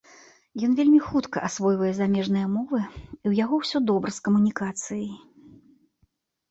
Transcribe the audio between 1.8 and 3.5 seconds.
замежныя мовы і ў